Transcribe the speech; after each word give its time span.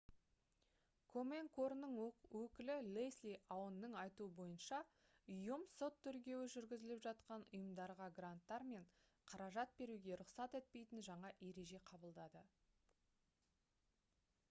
комен 1.13 1.47
қорының 1.55 1.91
өкілі 2.37 2.77
лесли 2.93 3.33
аунның 3.55 3.97
айтуы 4.03 4.29
бойынша 4.39 4.79
ұйым 5.35 5.65
сот 5.73 5.99
тергеуі 6.07 6.47
жүргізіліп 6.55 7.03
жатқан 7.07 7.45
ұйымдарға 7.59 8.07
гранттар 8.19 8.65
мен 8.71 8.87
қаражат 9.33 9.75
беруге 9.83 10.17
рұқсат 10.23 10.57
етпейтін 10.61 11.05
жаңа 11.09 11.31
ереже 11.51 11.83
қабылдады 11.93 12.43